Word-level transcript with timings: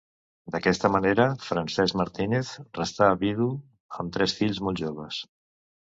D'aquesta 0.53 0.89
manera, 0.95 1.27
Francesc 1.51 1.99
Martínez 2.03 2.51
restà 2.81 3.13
vidu 3.27 3.53
amb 4.01 4.19
tres 4.19 4.39
fills 4.43 4.67
molt 4.69 4.87
joves. 4.87 5.27